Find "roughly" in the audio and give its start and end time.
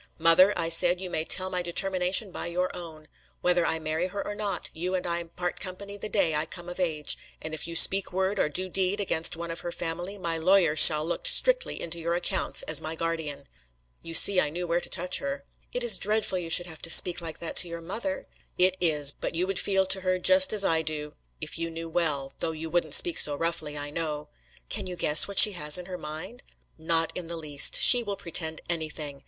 23.35-23.77